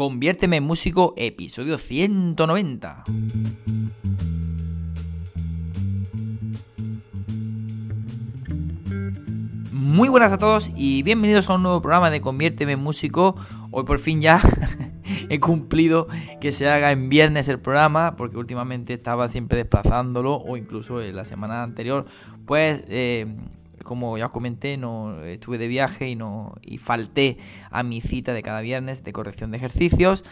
[0.00, 3.04] Conviérteme en músico, episodio 190.
[9.72, 13.36] Muy buenas a todos y bienvenidos a un nuevo programa de Conviérteme en músico.
[13.72, 14.40] Hoy por fin ya
[15.28, 16.06] he cumplido
[16.40, 21.14] que se haga en viernes el programa, porque últimamente estaba siempre desplazándolo, o incluso en
[21.14, 22.06] la semana anterior,
[22.46, 23.26] pues eh,
[23.84, 27.38] como ya os comenté, no estuve de viaje y no y falté
[27.70, 30.24] a mi cita de cada viernes de corrección de ejercicios.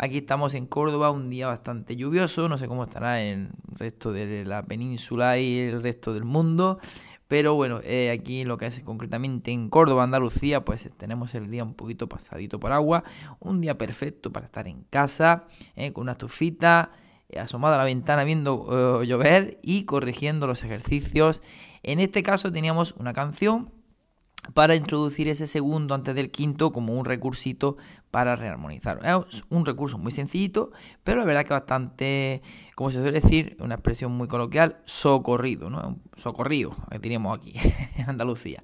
[0.00, 4.44] Aquí estamos en Córdoba, un día bastante lluvioso, no sé cómo estará el resto de
[4.44, 6.78] la península y el resto del mundo.
[7.28, 11.62] Pero bueno, eh, aquí lo que es concretamente en Córdoba, Andalucía, pues tenemos el día
[11.62, 13.04] un poquito pasadito por agua.
[13.38, 15.44] Un día perfecto para estar en casa,
[15.76, 16.92] eh, con una estufita,
[17.28, 21.42] eh, asomado a la ventana viendo llover y corrigiendo los ejercicios
[21.82, 23.70] en este caso teníamos una canción
[24.54, 27.76] para introducir ese segundo antes del quinto como un recursito
[28.10, 29.00] para rearmonizar.
[29.04, 30.70] Es un recurso muy sencillito,
[31.04, 32.42] pero la verdad que bastante,
[32.74, 35.98] como se suele decir, una expresión muy coloquial, socorrido, ¿no?
[36.16, 37.52] Socorrido, que teníamos aquí
[37.96, 38.62] en Andalucía.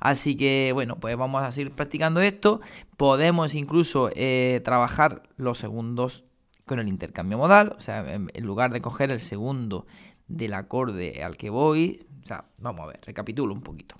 [0.00, 2.60] Así que bueno, pues vamos a seguir practicando esto.
[2.96, 6.24] Podemos incluso eh, trabajar los segundos
[6.64, 9.86] con el intercambio modal, o sea, en lugar de coger el segundo
[10.28, 13.96] del acorde al que voy, o sea, vamos a ver, recapitulo un poquito.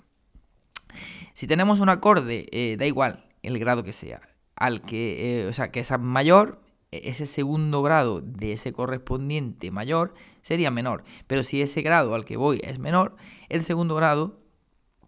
[1.33, 4.21] Si tenemos un acorde, eh, da igual el grado que sea,
[4.55, 9.71] al que, eh, o sea, que es mayor, e, ese segundo grado de ese correspondiente
[9.71, 11.03] mayor sería menor.
[11.27, 13.15] Pero si ese grado al que voy es menor,
[13.49, 14.39] el segundo grado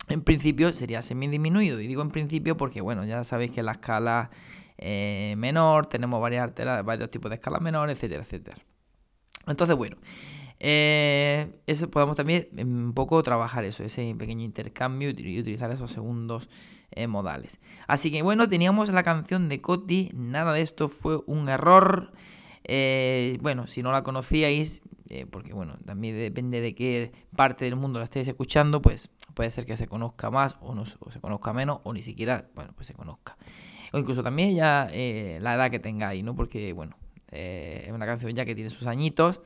[0.09, 1.79] en principio sería semidisminuido.
[1.79, 4.31] Y digo en principio porque, bueno, ya sabéis que la escala
[4.77, 6.51] eh, menor, tenemos varias
[6.83, 8.57] varios tipos de escalas menores, etcétera, etcétera.
[9.47, 9.97] Entonces, bueno,
[10.65, 16.47] eh, eso podemos también un poco trabajar eso, ese pequeño intercambio y utilizar esos segundos
[16.91, 17.59] eh, modales.
[17.85, 22.13] Así que bueno, teníamos la canción de Coti, nada de esto fue un error.
[22.63, 24.81] Eh, bueno, si no la conocíais,
[25.31, 29.65] porque bueno, también depende de qué parte del mundo la estéis escuchando, pues puede ser
[29.65, 32.93] que se conozca más o, no, se conozca menos o ni siquiera, bueno, pues se
[32.93, 33.35] conozca.
[33.91, 36.37] O incluso también ya la edad que tengáis, ¿no?
[36.37, 36.95] Porque bueno,
[37.27, 39.41] es una canción ya que tiene sus añitos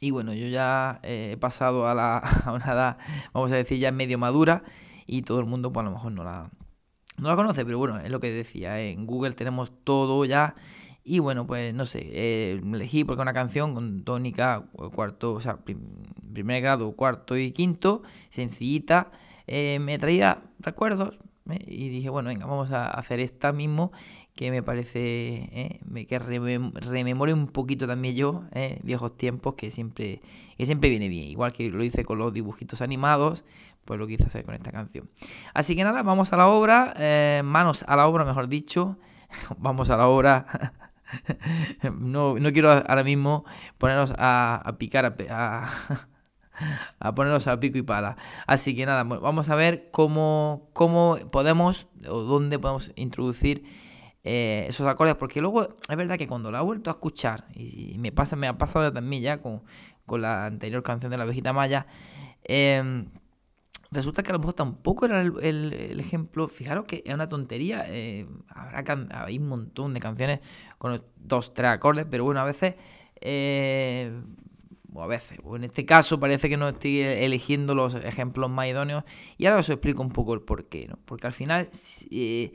[0.00, 2.98] y bueno, yo ya eh, he pasado a, la, a una edad,
[3.32, 4.62] vamos a decir, ya medio madura
[5.06, 6.50] y todo el mundo pues a lo mejor no la,
[7.16, 8.90] no la conoce, pero bueno, es lo que decía, ¿eh?
[8.90, 10.54] en Google tenemos todo ya
[11.04, 15.58] y bueno, pues no sé, eh, elegí porque una canción con tónica, cuarto, o sea,
[15.64, 19.12] primer grado, cuarto y quinto, sencillita,
[19.46, 21.16] me traía recuerdos
[21.66, 23.92] y dije, bueno, venga, vamos a hacer esta mismo
[24.36, 26.06] que me parece ¿eh?
[26.06, 28.78] que rememore un poquito también yo ¿eh?
[28.82, 30.20] viejos tiempos que siempre
[30.58, 33.44] que siempre viene bien igual que lo hice con los dibujitos animados
[33.86, 35.08] pues lo quise hacer con esta canción
[35.54, 38.98] así que nada vamos a la obra eh, manos a la obra mejor dicho
[39.56, 40.72] vamos a la obra
[41.98, 43.46] no, no quiero ahora mismo
[43.78, 45.68] ponernos a, picar a, a,
[47.14, 52.20] ponernos a pico y pala así que nada vamos a ver cómo cómo podemos o
[52.22, 53.64] dónde podemos introducir
[54.28, 57.96] eh, esos acordes, porque luego es verdad que cuando la he vuelto a escuchar, y,
[58.00, 59.62] me pasa, me ha pasado también ya con,
[60.20, 61.86] la anterior canción de la Vejita Maya,
[62.42, 63.06] em,
[63.92, 66.48] resulta que a lo mejor tampoco era el, ejemplo.
[66.48, 67.84] Fijaros que es una tontería.
[67.86, 68.84] Eh, habrá
[69.26, 70.40] hay un montón de canciones
[70.78, 72.74] con dos, tres acordes, pero bueno, a veces.
[73.20, 74.10] Eh,
[74.96, 78.66] o a veces, o en este caso parece que no estoy eligiendo los ejemplos más
[78.66, 79.04] idóneos.
[79.36, 80.98] Y ahora os explico un poco el porqué, ¿no?
[81.04, 81.68] Porque al final.
[82.10, 82.52] Eh,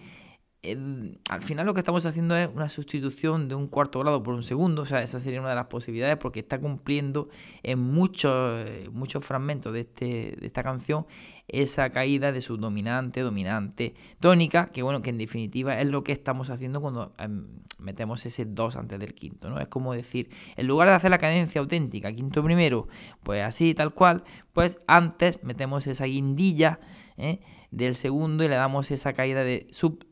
[0.64, 4.44] al final lo que estamos haciendo es una sustitución de un cuarto grado por un
[4.44, 7.30] segundo, o sea, esa sería una de las posibilidades porque está cumpliendo
[7.64, 10.06] en muchos, muchos fragmentos de, este,
[10.40, 11.08] de esta canción
[11.52, 16.14] esa caída de su dominante, dominante, tónica, que bueno, que en definitiva es lo que
[16.14, 17.46] estamos haciendo cuando em,
[17.78, 19.60] metemos ese 2 antes del quinto, ¿no?
[19.60, 22.88] Es como decir, en lugar de hacer la cadencia auténtica, quinto primero,
[23.24, 24.24] pues así, tal cual,
[24.54, 26.80] pues antes metemos esa guindilla
[27.18, 27.42] ¿eh?
[27.70, 30.06] del segundo y le damos esa caída de sub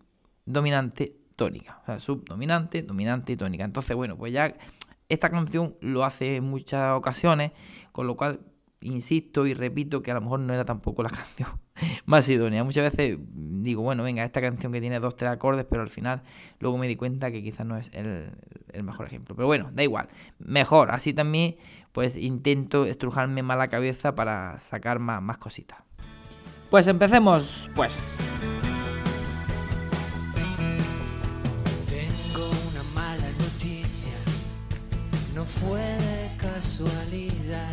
[0.51, 1.79] dominante, tónica.
[1.83, 3.63] O sea, subdominante, dominante y tónica.
[3.63, 4.53] Entonces, bueno, pues ya
[5.07, 7.51] esta canción lo hace en muchas ocasiones,
[7.91, 8.41] con lo cual
[8.81, 11.49] insisto y repito que a lo mejor no era tampoco la canción
[12.05, 12.63] más idónea.
[12.63, 16.21] Muchas veces digo, bueno, venga, esta canción que tiene dos, tres acordes, pero al final
[16.59, 18.31] luego me di cuenta que quizás no es el,
[18.83, 19.35] mejor ejemplo.
[19.35, 20.09] Pero bueno, da igual,
[20.39, 20.91] mejor.
[20.91, 21.57] Así también,
[21.91, 25.79] pues intento estrujarme más la cabeza para sacar más, más cositas.
[26.69, 28.47] Pues empecemos, pues.
[35.49, 37.71] Fue de casualidad.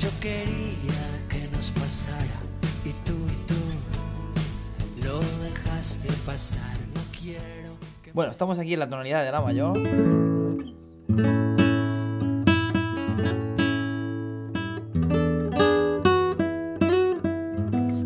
[0.00, 2.40] Yo quería que nos pasara
[2.84, 6.76] y tú y tú lo dejaste pasar.
[6.94, 9.78] No quiero que Bueno, estamos aquí en la tonalidad de la mayor.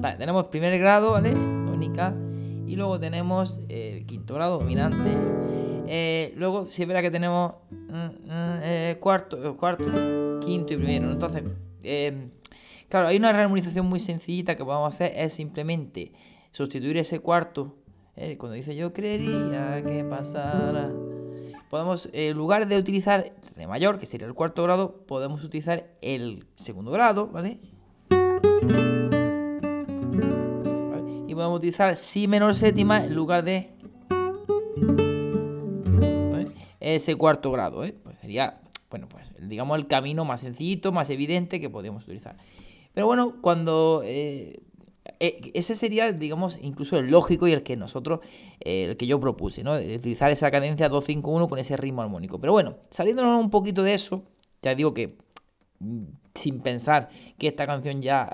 [0.00, 1.32] Vale, tenemos primer grado, ¿vale?
[1.32, 2.14] Tónica.
[2.66, 5.10] Y luego tenemos el quinto grado dominante.
[5.86, 9.84] Eh, luego, si es verdad que tenemos mm, mm, eh, cuarto, cuarto,
[10.40, 11.10] quinto y primero.
[11.10, 11.44] Entonces,
[11.82, 12.28] eh,
[12.88, 15.12] claro, hay una rearmonización muy sencillita que podemos hacer.
[15.16, 16.12] Es simplemente
[16.52, 17.76] sustituir ese cuarto.
[18.38, 20.90] cuando dice yo creería que pasara.
[21.70, 26.46] Podemos, en lugar de utilizar re mayor, que sería el cuarto grado, podemos utilizar el
[26.54, 27.58] segundo grado, ¿vale?
[31.28, 33.75] Y podemos utilizar si menor séptima en lugar de
[36.94, 37.84] ese cuarto grado.
[37.84, 37.94] ¿eh?
[38.02, 38.60] Pues sería,
[38.90, 42.36] bueno, pues digamos el camino más sencillito, más evidente que podemos utilizar.
[42.94, 44.02] Pero bueno, cuando...
[44.04, 44.60] Eh,
[45.20, 48.20] eh, ese sería, digamos, incluso el lógico y el que nosotros,
[48.60, 49.76] el que yo propuse, ¿no?
[49.76, 52.40] utilizar esa cadencia 2-5-1 con ese ritmo armónico.
[52.40, 54.24] Pero bueno, saliéndonos un poquito de eso,
[54.62, 55.16] ya digo que
[55.78, 56.04] mm,
[56.34, 57.08] sin pensar
[57.38, 58.28] que esta canción ya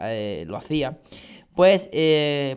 [0.46, 0.98] lo hacía,
[1.54, 1.90] pues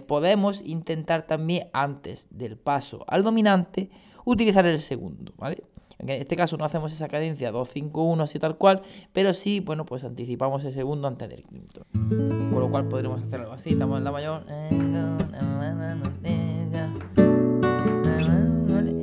[0.07, 3.89] podemos intentar también antes del paso al dominante
[4.25, 5.63] utilizar el segundo, ¿vale?
[5.99, 8.81] En este caso no hacemos esa cadencia 2-5-1 así tal cual,
[9.13, 11.85] pero sí, bueno, pues anticipamos el segundo antes del quinto.
[11.93, 14.43] Con lo cual podremos hacer algo así, estamos en la mayor.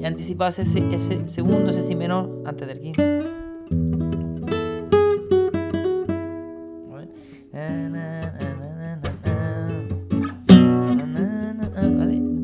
[0.00, 3.02] Y anticipamos ese, ese segundo, ese si menor antes del quinto.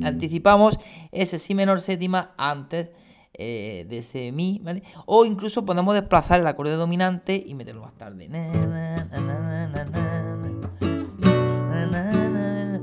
[0.05, 0.79] Anticipamos
[1.13, 2.91] ese si menor séptima antes
[3.35, 4.83] eh, de ese mi, ¿vale?
[5.07, 8.29] O incluso podemos desplazar el acorde dominante y meterlo más tarde.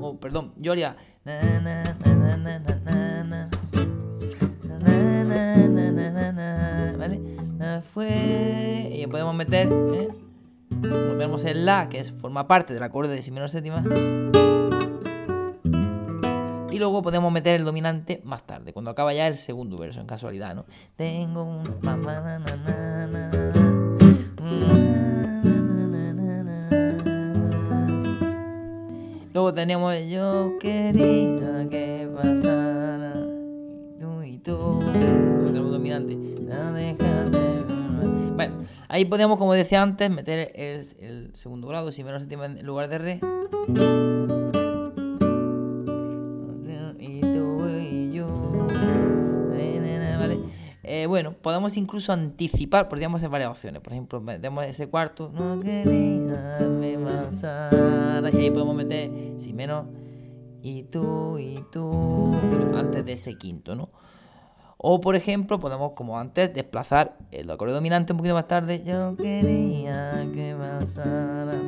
[0.01, 0.95] Oh, perdón, yo haría.
[6.97, 7.21] ¿Vale?
[7.94, 8.92] Fue.
[8.94, 9.68] Y podemos meter.
[9.68, 10.09] ¿eh?
[10.81, 13.83] Tenemos el La, que forma parte del acorde de si menor séptima
[16.75, 20.07] y luego podemos meter el dominante más tarde, cuando acaba ya el segundo verso, en
[20.07, 20.66] casualidad, ¿no?
[20.98, 21.63] Tengo un...
[29.33, 33.13] Luego tenemos yo quería que pasara
[33.98, 34.81] tú y tú.
[34.81, 36.18] Luego tenemos dominante.
[38.36, 42.89] Bueno, ahí podemos, como decía antes, meter el, segundo grado, si menos séptima en lugar
[42.89, 44.14] de re.
[51.07, 53.81] Bueno, podemos incluso anticipar, podríamos hacer varias opciones.
[53.81, 56.60] Por ejemplo, metemos ese cuarto, no quería
[58.34, 59.86] y ahí podemos meter si menos
[60.62, 62.34] y tú y tú
[62.75, 63.90] antes de ese quinto, ¿no?
[64.78, 68.84] O por ejemplo, podemos como antes desplazar el acorde dominante un poquito más tarde.
[68.86, 71.62] Yo quería que pasara.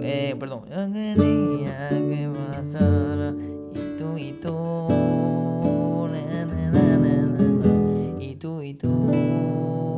[0.00, 0.64] Eh, perdón.
[0.70, 3.34] Yo quería que pasara.
[3.74, 5.65] Y tú y tú.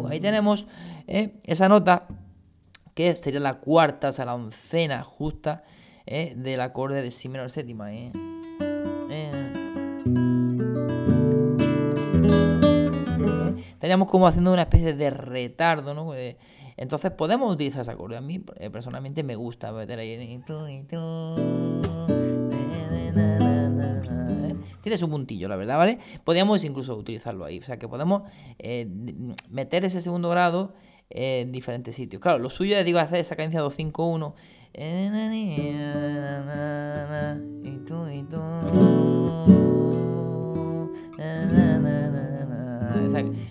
[0.08, 0.66] Ahí tenemos
[1.06, 2.06] eh, esa nota
[2.94, 5.64] que sería la cuarta, o sea, la oncena justa
[6.06, 7.92] eh, del acorde de si menor séptima.
[7.92, 8.12] Eh.
[13.72, 16.12] Estaríamos como haciendo una especie de retardo, ¿no?
[16.76, 18.17] Entonces podemos utilizar ese acorde.
[18.17, 18.40] A mí
[18.72, 20.43] personalmente me gusta meter ahí.
[24.88, 25.98] Tiene su puntillo, la verdad, ¿vale?
[26.24, 27.58] Podríamos incluso utilizarlo ahí.
[27.58, 28.22] O sea, que podemos
[28.58, 28.88] eh,
[29.50, 30.72] meter ese segundo grado
[31.10, 32.22] en diferentes sitios.
[32.22, 34.32] Claro, lo suyo digo, hacer esa cadencia 2-5-1.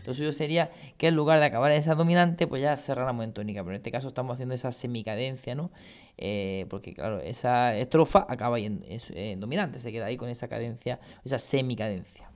[0.05, 3.33] Lo suyo sería que en lugar de acabar en esa dominante, pues ya cerráramos en
[3.33, 3.61] tónica.
[3.61, 5.71] Pero en este caso estamos haciendo esa semicadencia, ¿no?
[6.17, 8.81] Eh, porque claro, esa estrofa acaba en,
[9.39, 12.31] dominante, se queda ahí con esa cadencia, esa semicadencia.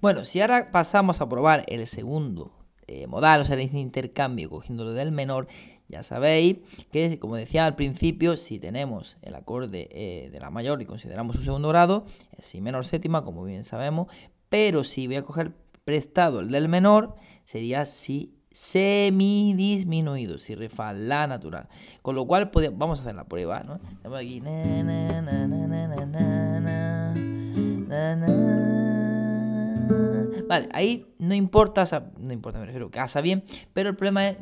[0.00, 2.52] Bueno, si ahora pasamos a probar el segundo
[2.86, 5.46] eh, modal, o sea, el intercambio cogiéndolo del menor,
[5.88, 6.58] ya sabéis
[6.92, 11.36] que, como decía al principio, si tenemos el acorde eh, de la mayor y consideramos
[11.36, 12.04] su segundo grado,
[12.38, 14.08] es si menor séptima, como bien sabemos,
[14.48, 15.52] pero si voy a coger
[15.90, 21.66] prestado el del menor, sería si semidisminuido, si re fa la natural.
[22.00, 23.80] Con lo cual vamos a hacer la prueba, ¿no?
[24.16, 24.40] aquí.
[30.46, 31.84] Vale, ahí no importa,
[32.20, 33.42] no importa, me refiero, casa bien,
[33.72, 34.36] pero el problema es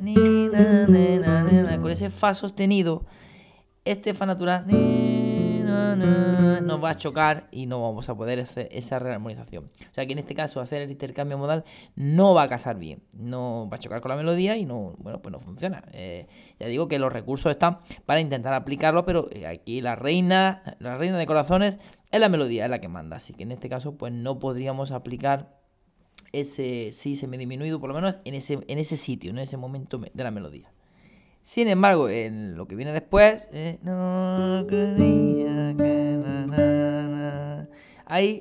[1.80, 3.06] con ese fa sostenido,
[3.86, 4.66] este fa natural
[5.68, 9.70] nos va a chocar y no vamos a poder hacer esa rearmonización.
[9.90, 11.64] O sea que en este caso hacer el intercambio modal
[11.96, 15.20] no va a casar bien, no va a chocar con la melodía y no, bueno,
[15.20, 15.84] pues no funciona.
[15.92, 16.26] Eh,
[16.58, 20.96] ya digo que los recursos están para intentar aplicarlo, pero eh, aquí la reina, la
[20.96, 21.78] reina de corazones
[22.10, 23.16] es la melodía, es la que manda.
[23.16, 25.58] Así que en este caso, pues no podríamos aplicar
[26.32, 30.24] ese sí disminuido, por lo menos en ese, en ese sitio, en ese momento de
[30.24, 30.70] la melodía.
[31.48, 36.18] Sin embargo, en lo que viene después, eh, no creía que
[38.04, 38.38] ahí,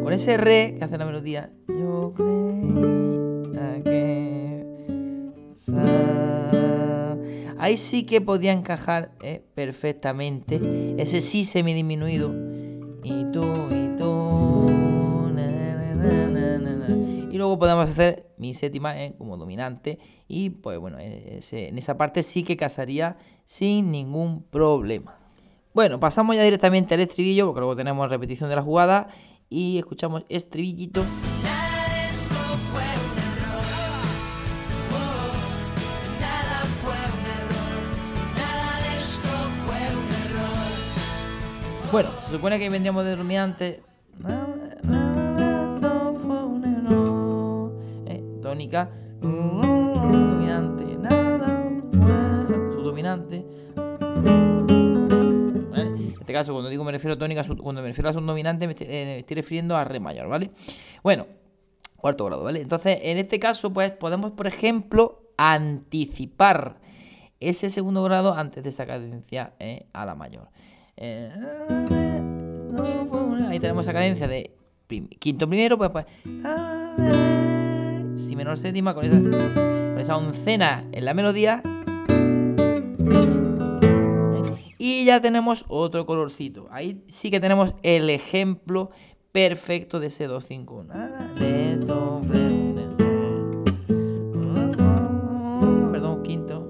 [0.00, 4.64] con ese re que hace la melodía, yo creía que
[7.58, 10.60] ahí sí que podía encajar eh, perfectamente.
[10.98, 12.32] Ese sí semidisminuido.
[13.02, 13.77] Y tú y tú
[17.48, 22.44] luego podemos hacer mi séptima eh, como dominante y pues bueno, en esa parte sí
[22.44, 25.18] que casaría sin ningún problema.
[25.72, 29.08] Bueno, pasamos ya directamente al estribillo porque luego tenemos repetición de la jugada
[29.48, 31.02] y escuchamos estribillito.
[41.90, 43.87] Bueno, se supone que vendríamos de dominante.
[48.58, 51.70] Tónica, dominante, nada,
[52.74, 53.46] su dominante.
[55.76, 58.66] En este caso, cuando digo me refiero a tónica, cuando me refiero a su dominante,
[58.66, 60.50] me estoy, refiriendo a re mayor, ¿vale?
[61.04, 61.28] Bueno,
[61.96, 62.60] cuarto grado, ¿vale?
[62.60, 66.80] Entonces, en este caso, pues podemos, por ejemplo, anticipar
[67.38, 70.48] ese segundo grado antes de esa cadencia eh, a la mayor.
[70.96, 71.30] Eh,
[73.48, 74.50] ahí tenemos esa cadencia de
[75.20, 76.06] quinto primero, pues, pues
[78.18, 81.62] si menor séptima con esa, con esa oncena en la melodía.
[84.76, 86.68] Y ya tenemos otro colorcito.
[86.70, 88.90] Ahí sí que tenemos el ejemplo
[89.32, 90.86] perfecto de ese 2, 5,
[95.92, 96.66] Perdón, quinto.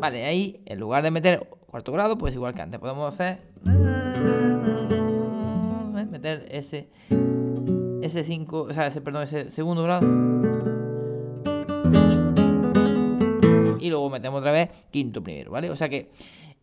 [0.00, 3.38] Vale, ahí en lugar de meter cuarto grado, pues igual que antes podemos hacer.
[6.10, 6.88] Meter ese
[8.04, 10.06] ese 5, o sea, ese, perdón, ese segundo grado.
[13.80, 15.70] Y luego metemos otra vez quinto primero, ¿vale?
[15.70, 16.10] O sea que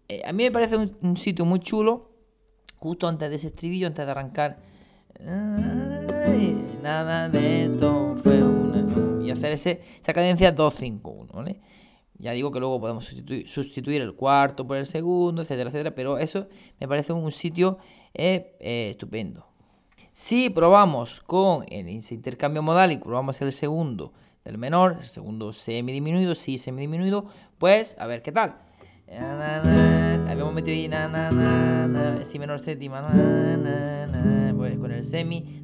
[0.07, 2.11] eh, a mí me parece un, sitio muy chulo,
[2.77, 4.59] justo antes de ese estribillo, antes de arrancar.
[6.83, 8.15] nada de esto.
[9.23, 11.59] Y hacer ese, esa cadencia 2-5-1, ¿vale?
[12.19, 13.05] Ya digo que luego podemos
[13.47, 16.47] sustituir, el cuarto por el segundo, etcétera, etcétera, pero eso
[16.79, 17.79] me parece un sitio
[18.13, 19.50] eh, eh, estupendo.
[20.13, 24.11] Si probamos con el intercambio modal y probamos el segundo
[24.43, 27.27] del menor, el segundo semidisminuido, si semidisminuido,
[27.57, 28.55] pues a ver qué tal.
[29.09, 33.07] Habíamos metido ahí na, si menor séptima,
[34.57, 35.61] pues con el semi.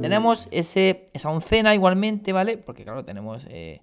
[0.00, 2.56] Tenemos ese, esa oncena igualmente, ¿vale?
[2.56, 3.82] Porque claro, tenemos eh,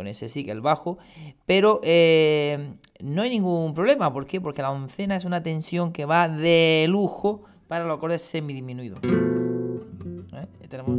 [0.00, 0.96] con ese sí que el bajo,
[1.44, 4.40] pero eh, no hay ningún problema, ¿por qué?
[4.40, 8.98] Porque la oncena es una tensión que va de lujo para los acordes semidisminuidos.
[9.04, 10.46] ¿Eh?
[10.70, 10.96] Tenemos...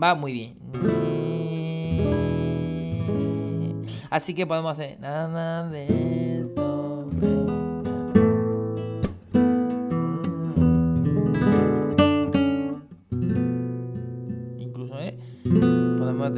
[0.00, 0.56] Va muy bien.
[4.08, 7.10] Así que podemos hacer nada de esto.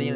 [0.01, 0.15] El.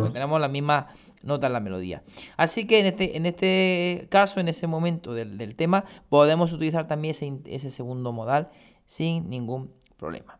[0.00, 0.88] Pues tenemos la misma
[1.22, 2.02] nota en la melodía.
[2.36, 7.14] Así que en este, en este caso, en ese momento del, tema, podemos utilizar también
[7.44, 8.50] ese, segundo modal
[8.86, 10.38] sin ningún problema.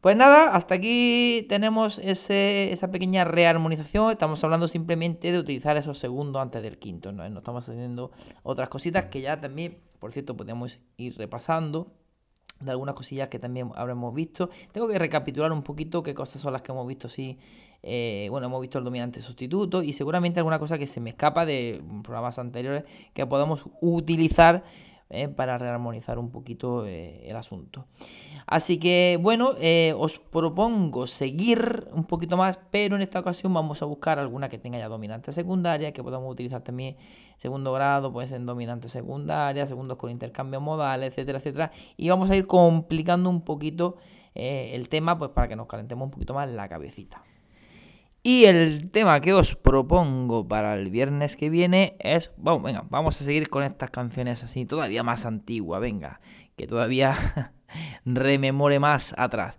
[0.00, 4.10] Pues nada, hasta aquí tenemos esa pequeña rearmonización.
[4.10, 7.12] Estamos hablando simplemente de utilizar esos segundos antes del quinto.
[7.12, 7.28] ¿no?
[7.28, 8.10] no estamos haciendo
[8.42, 11.92] otras cositas que ya también, por cierto, podemos ir repasando
[12.64, 14.50] de algunas cosillas que también habremos visto.
[14.72, 17.38] Tengo que recapitular un poquito qué cosas son las que hemos visto sí
[17.84, 21.44] eh, bueno, hemos visto el dominante sustituto y seguramente alguna cosa que se me escapa
[21.44, 24.62] de programas anteriores que podemos utilizar
[25.12, 27.86] eh, para rearmonizar un poquito eh, el asunto.
[28.46, 29.54] Así que bueno,
[29.96, 34.58] os propongo seguir un poquito más, pero en esta ocasión vamos a buscar alguna que
[34.58, 36.96] tenga ya dominante secundaria, que podamos utilizar también
[37.36, 41.70] segundo grado, puede ser dominante secundaria, segundos con intercambio modal, etcétera, etcétera.
[41.96, 43.98] Y vamos a ir complicando un poquito
[44.34, 47.22] el tema, pues para que nos calentemos un poquito más la cabecita.
[48.24, 53.20] Y el tema que os propongo para el viernes que viene es, vamos, venga, vamos
[53.20, 56.20] a seguir con estas canciones así, todavía más antiguas, venga,
[56.56, 57.52] que todavía
[58.04, 59.58] rememore más atrás.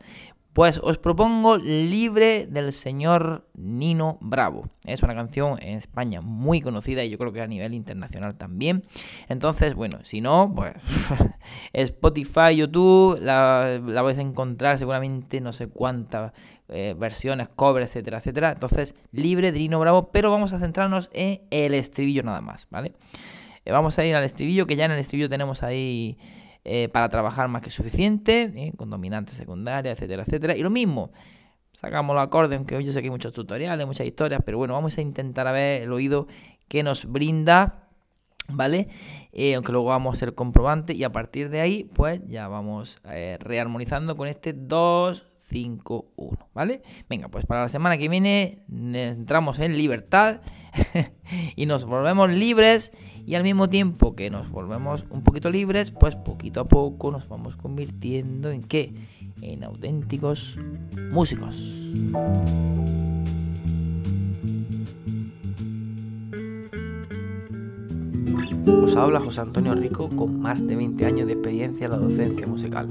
[0.54, 4.70] Pues os propongo Libre del señor Nino Bravo.
[4.86, 8.84] Es una canción en España muy conocida y yo creo que a nivel internacional también.
[9.30, 10.76] Entonces, bueno, si no, pues
[11.74, 16.34] Spotify, YouTube, la, vais a encontrar seguramente no sé cuántas
[16.70, 18.52] eh, versiones, covers, etcétera, etcétera.
[18.52, 22.94] Entonces, Libre de Nino Bravo, pero vamos a centrarnos en el estribillo nada más, ¿vale?
[23.66, 26.20] Eh, vamos a ir al estribillo, que ya en el estribillo tenemos ahí
[26.66, 28.74] eh, para trabajar más que suficiente, ¿eh?
[28.78, 30.56] con dominante secundaria, etcétera, etcétera.
[30.56, 31.12] Y lo mismo,
[31.74, 34.98] sacamos los acordes, aunque yo sé que hay muchos tutoriales, muchas historias, pero bueno, vamos
[34.98, 36.28] a intentar a ver el oído
[36.68, 37.90] que nos brinda,
[38.48, 38.88] ¿vale?
[39.34, 43.02] Eh, aunque luego vamos a hacer comprobante y a partir de ahí, pues ya vamos
[43.04, 46.82] rearmonizando con este 2, 5, 1, ¿vale?
[47.10, 50.42] Venga, pues para la semana que viene entramos en libertad
[51.56, 52.92] y nos volvemos libres
[53.26, 57.28] y al mismo tiempo que nos volvemos un poquito libres, pues poquito a poco nos
[57.28, 58.94] vamos convirtiendo en qué?
[59.42, 60.58] En auténticos
[61.12, 61.56] músicos.
[68.66, 72.48] Os habla José Antonio Rico con más de 20 años de experiencia en la docencia
[72.48, 72.88] musical.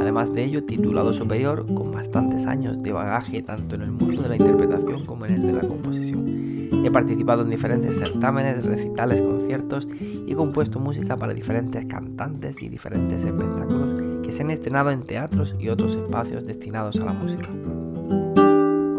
[0.00, 4.30] Además de ello, titulado superior con bastantes años de bagaje tanto en el mundo de
[4.30, 6.50] la interpretación como en el de la composición.
[6.84, 12.70] He participado en diferentes certámenes, recitales, conciertos y he compuesto música para diferentes cantantes y
[12.70, 17.48] diferentes espectáculos que se han estrenado en teatros y otros espacios destinados a la música.